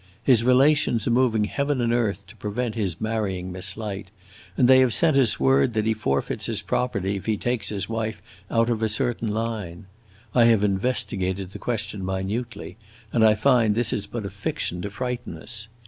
His 0.23 0.43
relations 0.43 1.05
are 1.07 1.11
moving 1.11 1.43
heaven 1.43 1.79
and 1.79 1.93
earth 1.93 2.25
to 2.25 2.35
prevent 2.35 2.73
his 2.73 2.99
marrying 2.99 3.51
Miss 3.51 3.77
Light, 3.77 4.09
and 4.57 4.67
they 4.67 4.79
have 4.79 4.95
sent 4.95 5.15
us 5.15 5.39
word 5.39 5.75
that 5.75 5.85
he 5.85 5.93
forfeits 5.93 6.47
his 6.47 6.63
property 6.63 7.17
if 7.17 7.27
he 7.27 7.37
takes 7.37 7.69
his 7.69 7.87
wife 7.87 8.19
out 8.49 8.71
of 8.71 8.81
a 8.81 8.89
certain 8.89 9.27
line. 9.31 9.85
I 10.33 10.45
have 10.45 10.63
investigated 10.63 11.51
the 11.51 11.59
question 11.59 12.03
minutely, 12.03 12.77
and 13.13 13.23
I 13.23 13.35
find 13.35 13.75
this 13.75 13.93
is 13.93 14.07
but 14.07 14.25
a 14.25 14.31
fiction 14.31 14.81
to 14.81 14.89
frighten 14.89 15.37
us. 15.37 15.67